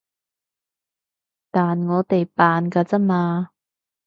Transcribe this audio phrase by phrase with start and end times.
[1.51, 3.51] 但我哋扮㗎咋嘛